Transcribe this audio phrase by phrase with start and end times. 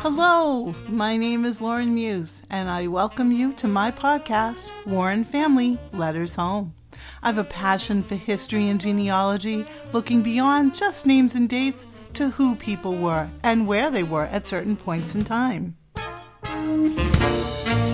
[0.00, 5.78] Hello, my name is Lauren Muse, and I welcome you to my podcast, Warren Family
[5.92, 6.74] Letters Home.
[7.28, 12.30] I have a passion for history and genealogy, looking beyond just names and dates to
[12.30, 15.76] who people were and where they were at certain points in time.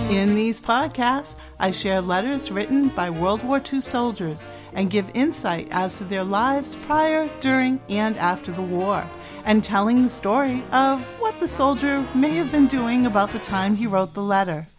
[0.09, 5.67] In these podcasts, I share letters written by World War II soldiers and give insight
[5.69, 9.03] as to their lives prior, during, and after the war,
[9.43, 13.75] and telling the story of what the soldier may have been doing about the time
[13.75, 14.69] he wrote the letter.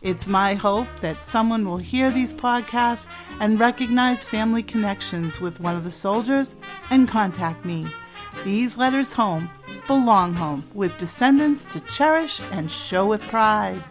[0.00, 3.06] It's my hope that someone will hear these podcasts
[3.40, 6.54] and recognize family connections with one of the soldiers
[6.90, 7.86] and contact me.
[8.44, 9.50] These letters home
[9.86, 13.82] belong home with descendants to cherish and show with pride.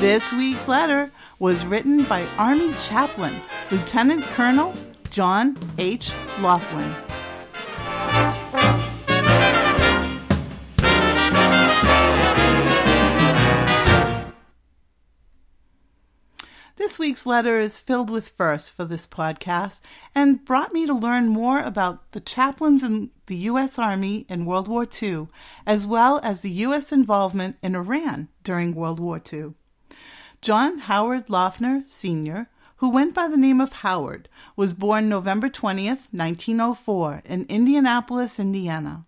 [0.00, 4.74] This week's letter was written by Army Chaplain, Lieutenant Colonel
[5.10, 6.12] John H.
[6.40, 7.03] Laughlin.
[16.94, 19.80] This week's letter is filled with firsts for this podcast
[20.14, 23.80] and brought me to learn more about the chaplains in the U.S.
[23.80, 25.26] Army in World War II,
[25.66, 26.92] as well as the U.S.
[26.92, 29.54] involvement in Iran during World War II.
[30.40, 36.06] John Howard Laughlin, Sr., who went by the name of Howard, was born November 20th,
[36.12, 39.04] 1904, in Indianapolis, Indiana.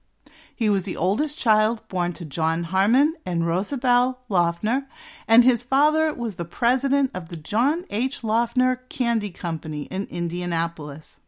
[0.58, 4.86] He was the oldest child born to John Harmon and Rosabelle Laughlin,
[5.28, 8.24] and his father was the president of the John H.
[8.24, 11.20] Laughlin Candy Company in Indianapolis.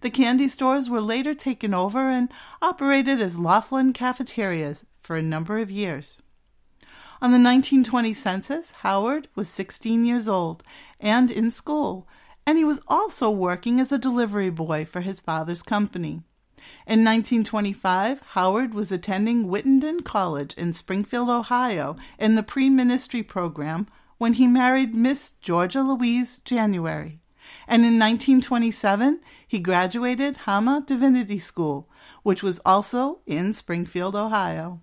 [0.00, 2.28] The candy stores were later taken over and
[2.60, 6.20] operated as Laughlin cafeterias for a number of years.
[7.22, 10.64] On the 1920 census, Howard was 16 years old
[10.98, 12.08] and in school,
[12.44, 16.22] and he was also working as a delivery boy for his father's company.
[16.86, 23.86] In 1925, Howard was attending Wittenberg College in Springfield, Ohio, in the pre ministry program
[24.18, 27.20] when he married Miss Georgia Louise January.
[27.66, 31.88] And in 1927, he graduated Hamma Divinity School,
[32.22, 34.80] which was also in Springfield, Ohio.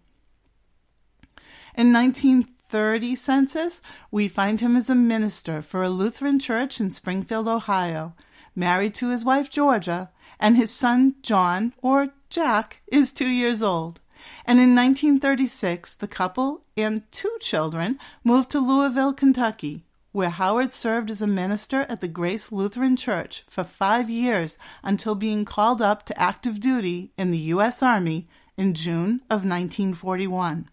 [1.75, 7.47] In 1930 census, we find him as a minister for a Lutheran church in Springfield,
[7.47, 8.13] Ohio,
[8.55, 10.09] married to his wife Georgia,
[10.41, 14.01] and his son John, or Jack, is two years old.
[14.45, 21.09] And in 1936, the couple and two children moved to Louisville, Kentucky, where Howard served
[21.09, 26.05] as a minister at the Grace Lutheran Church for five years until being called up
[26.07, 27.81] to active duty in the U.S.
[27.81, 30.69] Army in June of 1941.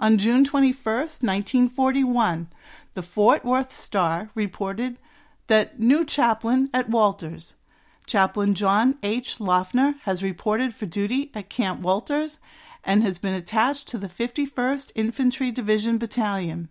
[0.00, 2.48] On June 21, 1941,
[2.94, 4.98] the Fort Worth Star reported
[5.46, 7.56] that new chaplain at Walters,
[8.06, 9.40] Chaplain John H.
[9.40, 12.38] Laughlin, has reported for duty at Camp Walters
[12.84, 16.68] and has been attached to the 51st Infantry Division Battalion.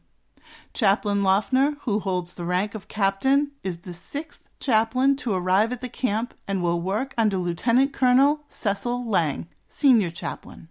[0.73, 5.81] Chaplain Laughlin, who holds the rank of captain, is the sixth chaplain to arrive at
[5.81, 10.67] the camp and will work under Lieutenant Colonel Cecil Lang, senior chaplain.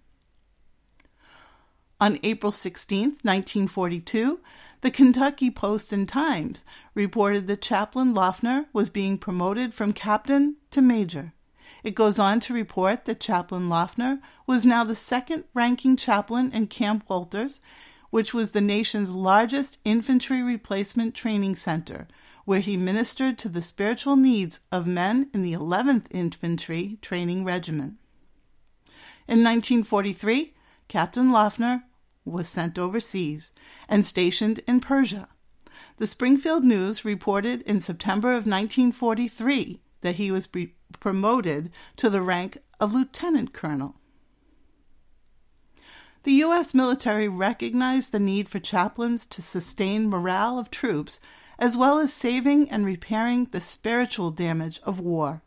[2.00, 4.40] On April 16, 1942,
[4.82, 10.80] the Kentucky Post and Times reported that Chaplain Laughlin was being promoted from captain to
[10.80, 11.32] major.
[11.82, 16.66] It goes on to report that Chaplain Laughlin was now the second ranking chaplain in
[16.66, 17.60] Camp Walters,
[18.10, 22.08] which was the nation's largest infantry replacement training center,
[22.44, 27.94] where he ministered to the spiritual needs of men in the 11th Infantry Training Regiment.
[29.28, 30.54] In 1943,
[30.88, 31.82] Captain Laughlin
[32.24, 33.52] was sent overseas
[33.88, 35.28] and stationed in Persia.
[35.96, 42.22] The Springfield News reported in September of 1943 that he was be- promoted to the
[42.22, 43.96] rank of lieutenant colonel.
[46.22, 46.74] the U.S.
[46.74, 51.18] military recognized the need for chaplains to sustain morale of troops
[51.58, 55.42] as well as saving and repairing the spiritual damage of war.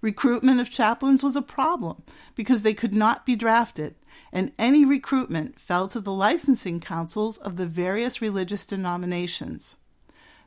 [0.00, 2.02] Recruitment of chaplains was a problem
[2.34, 3.94] because they could not be drafted,
[4.32, 9.76] and any recruitment fell to the licensing councils of the various religious denominations.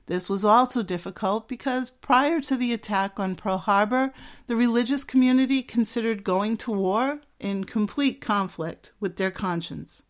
[0.07, 4.13] This was also difficult because prior to the attack on Pearl Harbor,
[4.47, 10.03] the religious community considered going to war in complete conflict with their conscience.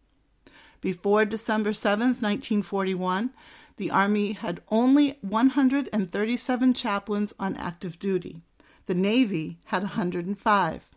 [0.82, 3.32] Before December 7, 1941,
[3.78, 8.42] the Army had only 137 chaplains on active duty.
[8.86, 10.90] The Navy had 105.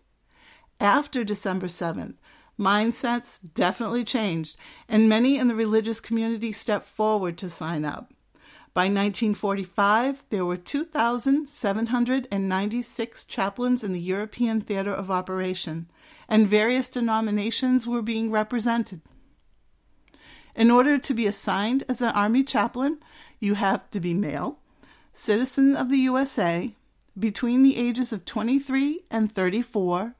[0.80, 2.14] After December 7th,
[2.58, 4.56] mindsets definitely changed,
[4.88, 8.12] and many in the religious community stepped forward to sign up.
[8.74, 15.90] By 1945, there were 2,796 chaplains in the European theater of operation,
[16.28, 19.00] and various denominations were being represented.
[20.54, 22.98] In order to be assigned as an Army chaplain,
[23.40, 24.60] you have to be male,
[25.14, 26.74] citizen of the USA,
[27.18, 30.14] between the ages of 23 and 34,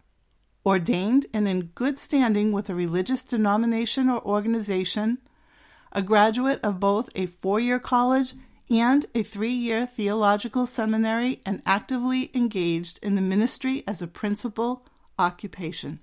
[0.65, 5.19] ordained and in good standing with a religious denomination or organization,
[5.93, 8.35] a graduate of both a four year college
[8.71, 14.87] and a three year theological seminary, and actively engaged in the ministry as a principal
[15.19, 16.01] occupation.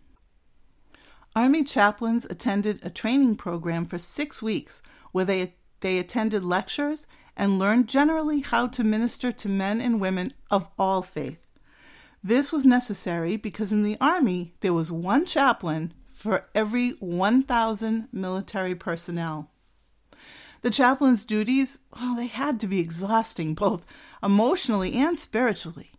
[1.36, 4.82] Army chaplains attended a training program for six weeks
[5.12, 10.34] where they, they attended lectures and learned generally how to minister to men and women
[10.50, 11.45] of all faith.
[12.26, 18.74] This was necessary because in the Army there was one chaplain for every 1,000 military
[18.74, 19.52] personnel.
[20.64, 23.86] The chaplain's duties, well, they had to be exhausting both
[24.24, 25.92] emotionally and spiritually.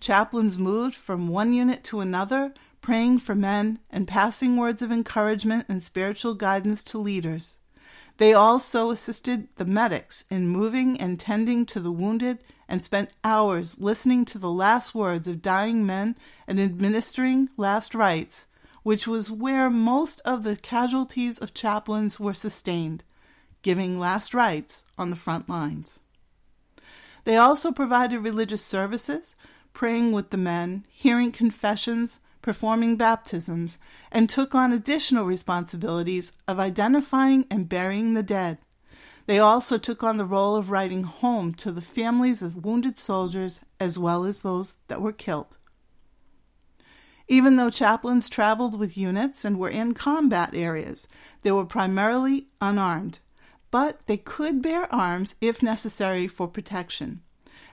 [0.00, 5.64] Chaplains moved from one unit to another, praying for men, and passing words of encouragement
[5.66, 7.56] and spiritual guidance to leaders.
[8.20, 13.80] They also assisted the medics in moving and tending to the wounded and spent hours
[13.80, 18.46] listening to the last words of dying men and administering last rites,
[18.82, 23.04] which was where most of the casualties of chaplains were sustained,
[23.62, 25.98] giving last rites on the front lines.
[27.24, 29.34] They also provided religious services,
[29.72, 33.78] praying with the men, hearing confessions, performing baptisms,
[34.10, 38.58] and took on additional responsibilities of identifying and burying the dead.
[39.26, 43.60] They also took on the role of writing home to the families of wounded soldiers
[43.78, 45.56] as well as those that were killed.
[47.28, 51.06] Even though chaplains traveled with units and were in combat areas,
[51.42, 53.20] they were primarily unarmed,
[53.70, 57.22] but they could bear arms if necessary for protection.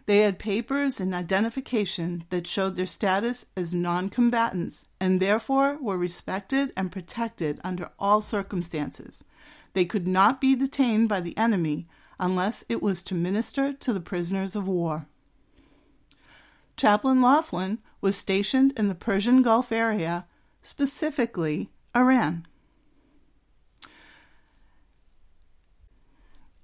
[0.05, 5.97] They had papers and identification that showed their status as non combatants and therefore were
[5.97, 9.23] respected and protected under all circumstances.
[9.73, 11.87] They could not be detained by the enemy
[12.19, 15.07] unless it was to minister to the prisoners of war.
[16.77, 20.25] Chaplain Laughlin was stationed in the Persian Gulf area,
[20.61, 22.47] specifically Iran.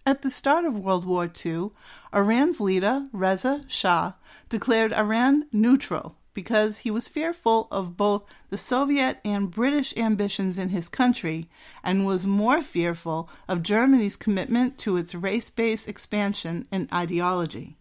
[0.06, 1.72] At the start of World War II,
[2.14, 4.14] Iran's leader, Reza Shah,
[4.48, 10.70] declared Iran neutral because he was fearful of both the Soviet and British ambitions in
[10.70, 11.50] his country
[11.84, 17.78] and was more fearful of Germany's commitment to its race based expansion and ideology.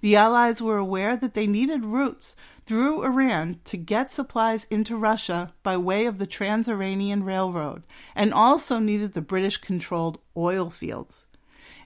[0.00, 5.54] The Allies were aware that they needed routes through Iran to get supplies into Russia
[5.62, 7.82] by way of the Trans Iranian Railroad
[8.14, 11.25] and also needed the British controlled oil fields.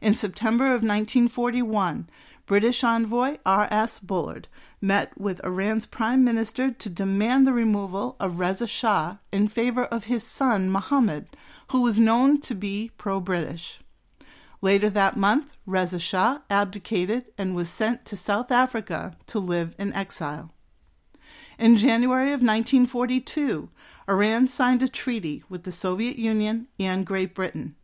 [0.01, 2.09] In September of 1941,
[2.47, 4.01] British envoy R.S.
[4.01, 4.49] Bullard
[4.81, 10.05] met with Iran's prime minister to demand the removal of Reza Shah in favor of
[10.05, 11.27] his son Mohammed,
[11.69, 13.81] who was known to be pro British.
[14.63, 19.93] Later that month, Reza Shah abdicated and was sent to South Africa to live in
[19.93, 20.55] exile.
[21.59, 23.69] In January of 1942,
[24.09, 27.77] Iran signed a treaty with the Soviet Union and Great Britain.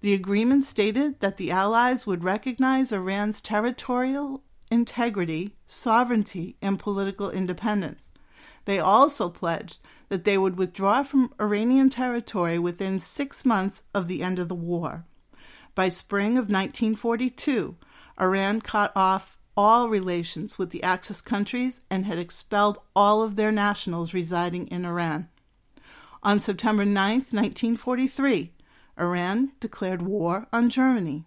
[0.00, 8.10] The agreement stated that the Allies would recognize Iran's territorial integrity, sovereignty, and political independence.
[8.64, 9.78] They also pledged
[10.08, 14.54] that they would withdraw from Iranian territory within six months of the end of the
[14.54, 15.04] war.
[15.74, 17.76] By spring of 1942,
[18.20, 23.52] Iran cut off all relations with the Axis countries and had expelled all of their
[23.52, 25.28] nationals residing in Iran.
[26.22, 28.52] On September 9, 1943,
[29.00, 31.24] Iran declared war on Germany.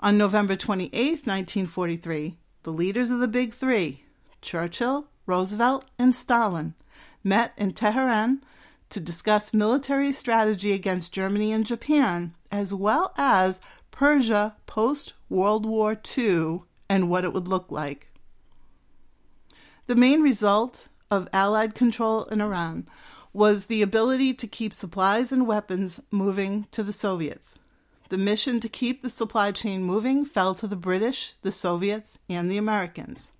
[0.00, 0.92] On November 28,
[1.26, 4.04] 1943, the leaders of the Big Three,
[4.42, 6.74] Churchill, Roosevelt, and Stalin,
[7.24, 8.42] met in Tehran
[8.90, 13.60] to discuss military strategy against Germany and Japan, as well as
[13.90, 18.08] Persia post World War II and what it would look like.
[19.86, 22.86] The main result of Allied control in Iran
[23.36, 27.58] was the ability to keep supplies and weapons moving to the Soviets.
[28.08, 32.50] The mission to keep the supply chain moving fell to the British, the Soviets, and
[32.50, 33.32] the Americans.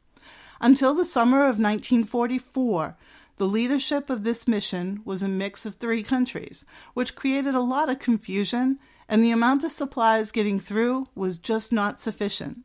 [0.60, 2.94] Until the summer of 1944,
[3.38, 7.88] the leadership of this mission was a mix of three countries, which created a lot
[7.88, 12.58] of confusion, and the amount of supplies getting through was just not sufficient.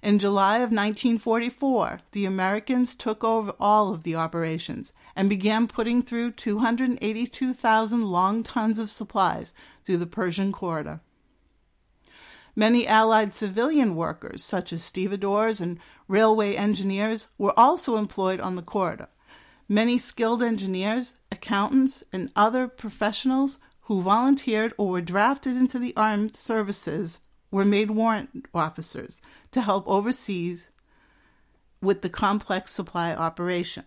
[0.00, 6.02] In July of 1944, the Americans took over all of the operations and began putting
[6.02, 9.52] through 282,000 long tons of supplies
[9.84, 11.00] through the Persian corridor.
[12.54, 18.62] Many Allied civilian workers, such as stevedores and railway engineers, were also employed on the
[18.62, 19.08] corridor.
[19.68, 26.36] Many skilled engineers, accountants, and other professionals who volunteered or were drafted into the armed
[26.36, 30.68] services were made warrant officers to help overseas
[31.80, 33.84] with the complex supply operation.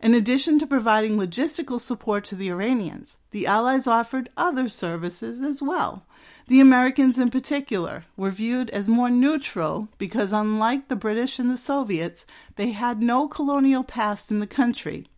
[0.00, 5.60] In addition to providing logistical support to the Iranians, the Allies offered other services as
[5.60, 6.06] well.
[6.46, 11.58] The Americans, in particular, were viewed as more neutral because, unlike the British and the
[11.58, 12.24] Soviets,
[12.54, 15.08] they had no colonial past in the country.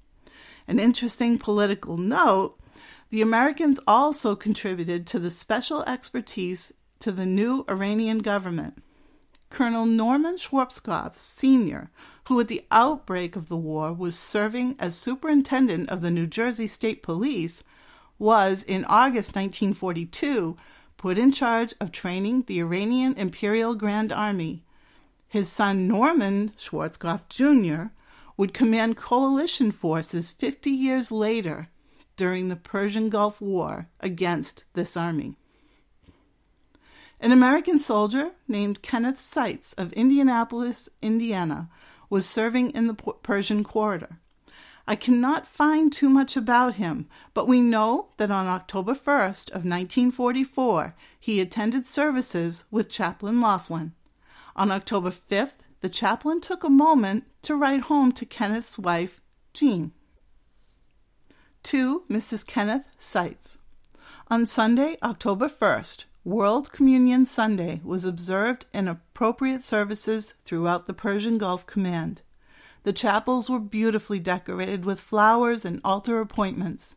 [0.66, 2.56] An interesting political note
[3.10, 8.82] the Americans also contributed to the special expertise to the new Iranian government.
[9.50, 11.90] Colonel Norman Schwarzkopf Sr.,
[12.28, 16.68] who at the outbreak of the war was serving as superintendent of the New Jersey
[16.68, 17.64] State Police,
[18.18, 20.56] was in August 1942
[20.96, 24.62] put in charge of training the Iranian Imperial Gendarmerie.
[25.26, 27.92] His son Norman Schwarzkopf Jr.
[28.36, 31.68] would command coalition forces 50 years later
[32.16, 35.36] during the Persian Gulf War against this army.
[37.22, 41.68] An American soldier named Kenneth Seitz of Indianapolis, Indiana,
[42.08, 44.18] was serving in the Persian corridor.
[44.88, 49.66] I cannot find too much about him, but we know that on October 1st of
[49.66, 53.92] 1944 he attended services with Chaplain Laughlin.
[54.56, 59.20] On October 5th, the chaplain took a moment to write home to Kenneth's wife,
[59.52, 59.92] Jean.
[61.64, 62.46] To Mrs.
[62.46, 63.58] Kenneth Seitz.
[64.28, 71.38] On Sunday, October 1st, World Communion Sunday was observed in appropriate services throughout the Persian
[71.38, 72.20] Gulf Command.
[72.82, 76.96] The chapels were beautifully decorated with flowers and altar appointments.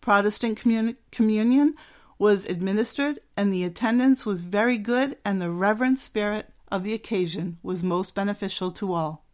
[0.00, 1.76] Protestant commun- communion
[2.18, 7.58] was administered, and the attendance was very good, and the reverent spirit of the occasion
[7.62, 9.24] was most beneficial to all.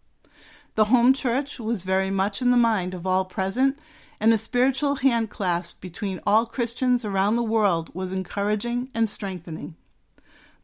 [0.75, 3.79] The home church was very much in the mind of all present,
[4.23, 9.75] and a spiritual handclasp between all Christians around the world was encouraging and strengthening.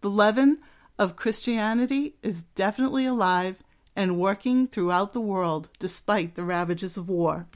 [0.01, 0.59] The leaven
[0.97, 3.57] of Christianity is definitely alive
[3.97, 7.49] and working throughout the world despite the ravages of war.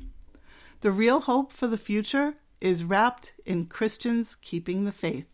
[0.81, 5.29] The real hope for the future is wrapped in Christians keeping the faith.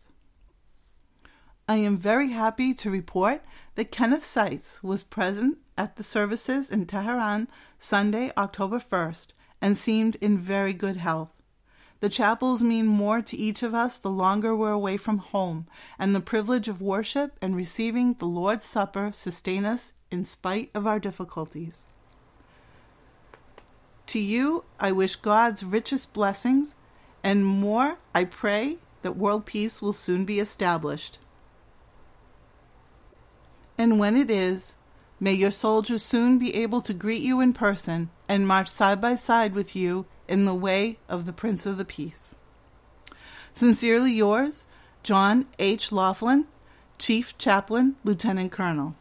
[1.67, 3.41] I am very happy to report
[3.73, 7.47] that Kenneth Seitz was present at the services in Tehran
[7.79, 9.29] Sunday, October 1st,
[9.61, 11.29] and seemed in very good health.
[11.99, 16.15] The chapels mean more to each of us the longer we're away from home, and
[16.15, 20.99] the privilege of worship and receiving the Lord's Supper sustain us in spite of our
[20.99, 21.83] difficulties.
[24.07, 26.75] To you, I wish God's richest blessings,
[27.23, 31.19] and more, I pray that world peace will soon be established.
[33.77, 34.75] And when it is,
[35.19, 39.15] May your soldiers soon be able to greet you in person and march side by
[39.15, 42.35] side with you in the way of the Prince of the Peace.
[43.53, 44.67] Sincerely yours,
[45.03, 45.91] John H.
[45.91, 46.45] Laughlin,
[46.97, 48.95] Chief Chaplain, Lieutenant Colonel.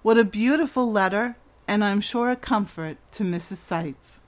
[0.00, 1.36] What a beautiful letter,
[1.68, 3.56] and I'm sure a comfort to Mrs.
[3.56, 4.20] Seitz.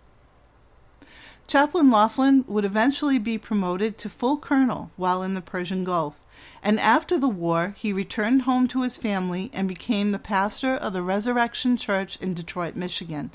[1.47, 6.23] Chaplain Laughlin would eventually be promoted to full colonel while in the Persian Gulf
[6.63, 10.93] and after the war, he returned home to his family and became the pastor of
[10.93, 13.31] the Resurrection Church in Detroit, Michigan.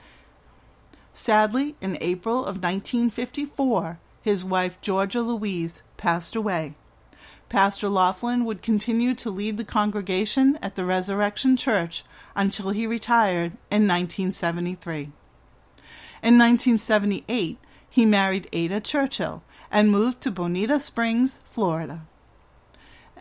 [1.19, 6.75] Sadly, in April of 1954, his wife Georgia Louise passed away.
[7.49, 12.05] Pastor Laughlin would continue to lead the congregation at the Resurrection Church
[12.35, 15.11] until he retired in 1973.
[16.21, 17.57] In 1978,
[17.89, 22.05] he married Ada Churchill and moved to Bonita Springs, Florida.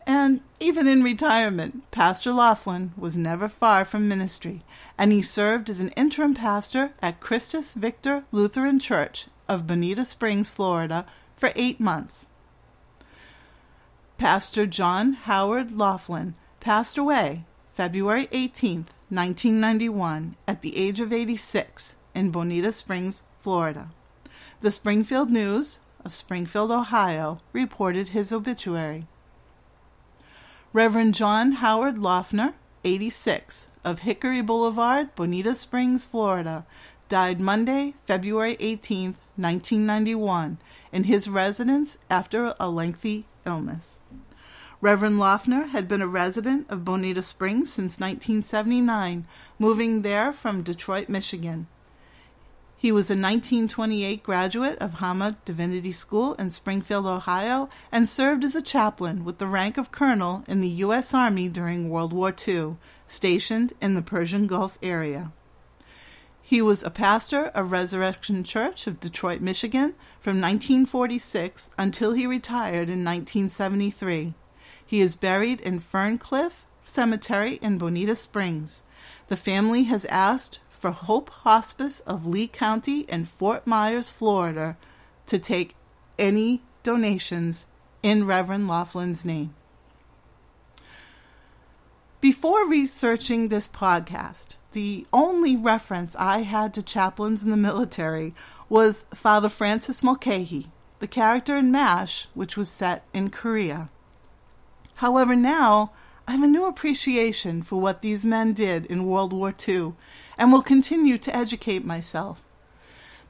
[0.07, 4.63] And even in retirement, Pastor Laughlin was never far from ministry,
[4.97, 10.49] and he served as an interim pastor at Christus Victor Lutheran Church of Bonita Springs,
[10.49, 12.27] Florida, for eight months.
[14.17, 17.45] Pastor John Howard Laughlin passed away
[17.75, 23.91] February 18, 1991, at the age of 86 in Bonita Springs, Florida.
[24.61, 29.07] The Springfield News of Springfield, Ohio, reported his obituary.
[30.77, 32.53] Reverend John Howard Loeffner,
[32.85, 36.67] 86, of Hickory Boulevard, Bonita Springs, Florida,
[37.09, 40.59] died Monday, February 18, 1991,
[40.93, 44.01] in his residence after a lengthy illness.
[44.83, 49.27] Reverend Loeffner had been a resident of Bonita Springs since 1979,
[49.59, 51.69] moving there from Detroit, Michigan.
[52.87, 58.55] He was a 1928 graduate of Hamma Divinity School in Springfield, Ohio, and served as
[58.55, 61.13] a chaplain with the rank of colonel in the U.S.
[61.13, 62.77] Army during World War II,
[63.09, 65.33] stationed in the Persian Gulf area.
[66.41, 72.89] He was a pastor of Resurrection Church of Detroit, Michigan from 1946 until he retired
[72.89, 74.35] in 1973.
[74.87, 76.53] He is buried in Ferncliff
[76.85, 78.85] Cemetery in Bonita Springs.
[79.27, 84.77] The family has asked for Hope Hospice of Lee County and Fort Myers, Florida,
[85.27, 85.75] to take
[86.17, 87.67] any donations
[88.05, 89.53] in Reverend Laughlin's name.
[92.21, 98.33] Before researching this podcast, the only reference I had to chaplains in the military
[98.69, 100.69] was Father Francis Mulcahy,
[101.01, 103.89] the character in MASH, which was set in Korea.
[104.95, 105.91] However, now
[106.29, 109.93] I have a new appreciation for what these men did in World War II
[110.37, 112.43] and will continue to educate myself.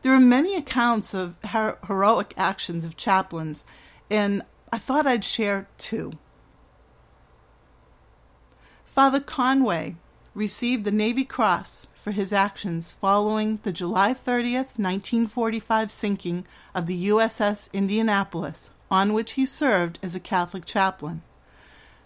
[0.00, 3.64] There are many accounts of her- heroic actions of chaplains,
[4.08, 6.12] and I thought I'd share two.
[8.86, 9.96] Father Conway
[10.34, 17.08] received the Navy Cross for his actions following the July 30th, 1945 sinking of the
[17.08, 21.22] USS Indianapolis, on which he served as a Catholic chaplain.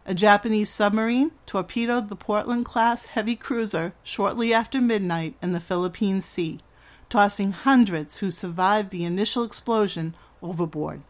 [0.06, 6.22] A Japanese submarine torpedoed the Portland class heavy cruiser shortly after midnight in the Philippine
[6.22, 6.60] Sea,
[7.08, 11.02] tossing hundreds who survived the initial explosion overboard.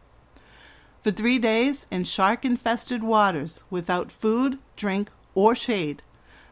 [1.03, 6.03] For three days in shark infested waters, without food, drink, or shade,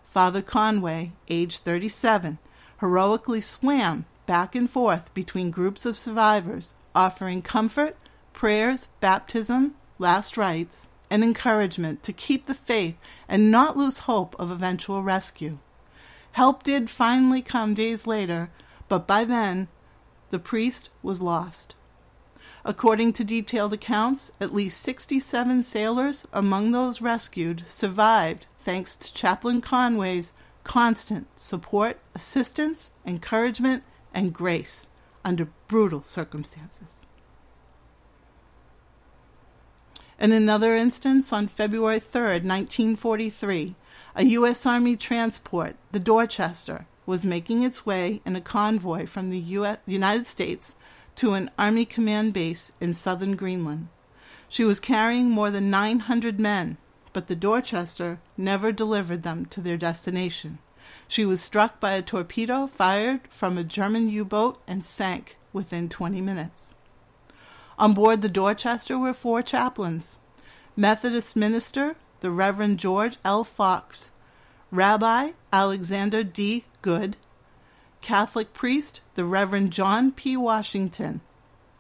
[0.04, 2.40] Father Conway, age 37,
[2.80, 7.96] heroically swam back and forth between groups of survivors, offering comfort,
[8.34, 12.96] prayers, baptism, last rites, and encouragement to keep the faith
[13.28, 15.60] and not lose hope of eventual rescue.
[16.34, 18.50] Help did finally come days later,
[18.88, 19.68] but by then
[20.30, 21.76] the priest was lost.
[22.66, 29.62] According to detailed accounts, at least 67 sailors among those rescued survived thanks to Chaplain
[29.62, 34.88] Conway's constant support, assistance, encouragement, and grace
[35.24, 37.06] under brutal circumstances.
[40.20, 43.76] In another instance, on February 3, 1943,
[44.16, 44.66] a U.S.
[44.66, 50.28] Army transport, the Dorchester, was making its way in a convoy from the US, United
[50.28, 50.76] States
[51.16, 53.88] to an Army command base in southern Greenland.
[54.50, 56.76] She was carrying more than 900 men,
[57.14, 60.60] but the Dorchester never delivered them to their destination.
[61.08, 65.88] She was struck by a torpedo fired from a German U boat and sank within
[65.88, 66.74] 20 minutes.
[67.80, 70.18] On board the Dorchester were four chaplains
[70.76, 73.46] Methodist minister, the Reverend George L.
[73.46, 74.12] Fox,
[74.70, 76.66] Rabbi Alexander D.
[76.82, 77.16] Goode,
[78.02, 80.36] Catholic priest, the Reverend John P.
[80.36, 81.22] Washington,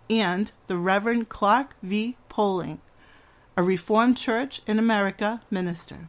[0.10, 2.16] and the Reverend Clark V.
[2.30, 2.80] Poling,
[3.58, 6.08] a Reformed Church in America minister.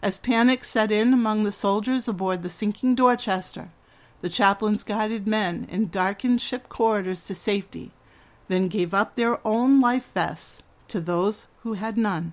[0.00, 3.68] As panic set in among the soldiers aboard the sinking Dorchester,
[4.22, 7.92] the chaplains guided men in darkened ship corridors to safety
[8.48, 12.32] then gave up their own life vests to those who had none.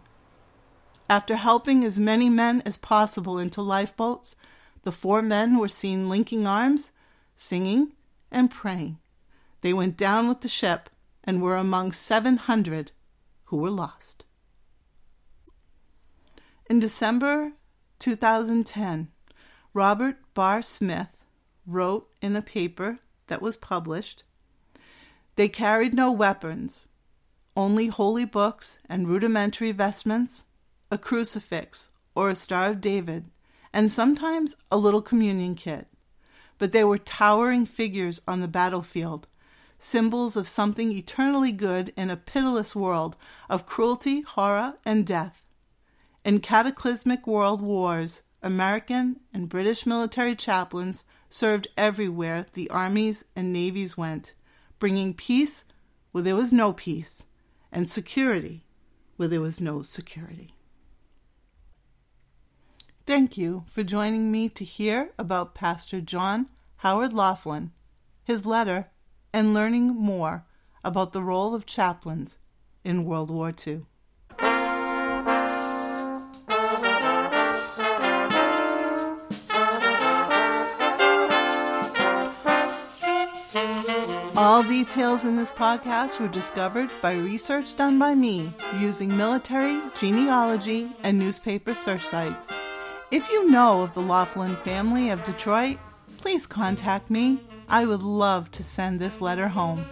[1.10, 4.36] After helping as many men as possible into lifeboats,
[4.84, 6.92] the four men were seen linking arms,
[7.36, 7.94] singing,
[8.32, 8.98] and praying.
[9.62, 10.90] They went down with the ship
[11.24, 12.92] and were among 700
[13.46, 14.24] who were lost.
[16.70, 17.52] In December
[18.00, 19.10] 2010,
[19.74, 21.10] Robert Barr Smith
[21.68, 24.24] wrote in a paper that was published
[25.36, 26.88] they carried no weapons,
[27.56, 30.44] only holy books and rudimentary vestments,
[30.90, 33.26] a crucifix or a Star of David,
[33.74, 35.88] and sometimes a little communion kit.
[36.58, 39.28] But they were towering figures on the battlefield,
[39.80, 43.16] symbols of something eternally good in a pitiless world
[43.50, 45.44] of cruelty, horror, and death.
[46.24, 53.98] In cataclysmic world wars, American and British military chaplains served everywhere the armies and navies
[53.98, 54.34] went
[54.82, 55.64] bringing peace
[56.12, 57.24] where there was no peace
[57.72, 58.66] and security
[59.16, 60.56] where there was no security.
[63.06, 67.72] Thank you for joining me to hear about Pastor John Howard Laughlin,
[68.24, 68.88] his letter,
[69.32, 70.46] and learning more
[70.84, 72.40] about the role of chaplains
[72.84, 73.86] in World War II.
[84.62, 90.88] All details in this podcast were discovered by research done by me using military, genealogy,
[91.02, 92.46] and newspaper search sites.
[93.10, 95.80] If you know of the Laughlin family of Detroit,
[96.18, 97.42] please contact me.
[97.70, 99.84] I would love to send this letter home.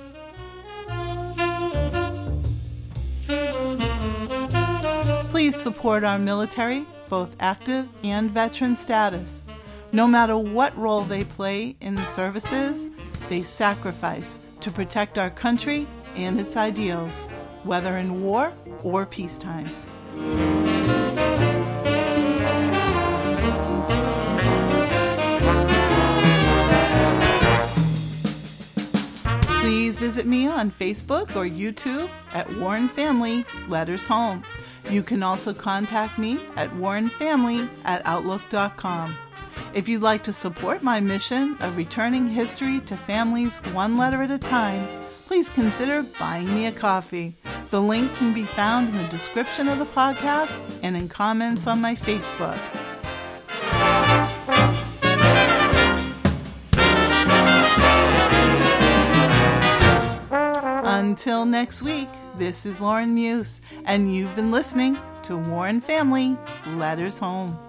[5.32, 9.46] Please support our military, both active and veteran status.
[9.92, 12.92] No matter what role they play in the services,
[13.30, 17.14] they sacrifice to protect our country and its ideals,
[17.64, 19.70] whether in war or peacetime.
[29.62, 34.44] Please visit me on Facebook or YouTube at Warren Family Letters Home.
[34.90, 39.16] You can also contact me at warrenfamily at outlook.com.
[39.72, 44.32] If you'd like to support my mission of returning history to families one letter at
[44.32, 44.88] a time,
[45.28, 47.36] please consider buying me a coffee.
[47.70, 51.80] The link can be found in the description of the podcast and in comments on
[51.80, 52.60] my Facebook.
[60.84, 67.20] Until next week, this is Lauren Muse, and you've been listening to Warren Family Letters
[67.20, 67.69] Home.